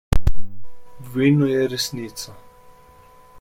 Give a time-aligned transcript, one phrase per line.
[0.99, 2.35] V vinu je resnica.